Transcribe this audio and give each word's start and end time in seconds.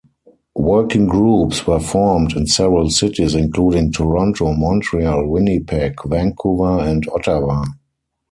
Working 0.55 1.05
groups 1.05 1.67
were 1.67 1.79
formed 1.79 2.35
in 2.35 2.47
several 2.47 2.89
cities, 2.89 3.35
including 3.35 3.91
Toronto, 3.91 4.51
Montreal, 4.53 5.27
Winnipeg, 5.27 5.93
Vancouver 6.05 6.79
and 6.79 7.07
Ottawa. 7.13 7.65